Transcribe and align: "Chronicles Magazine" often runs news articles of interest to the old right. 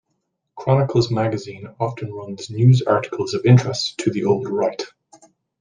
"Chronicles 0.55 1.11
Magazine" 1.11 1.75
often 1.79 2.11
runs 2.11 2.49
news 2.49 2.81
articles 2.81 3.35
of 3.35 3.45
interest 3.45 3.99
to 3.99 4.09
the 4.09 4.25
old 4.25 4.49
right. 4.49 4.83